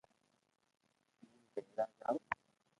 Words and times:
ھون 1.19 1.65
ڀارآ 1.75 1.85
جاُو 1.99 2.17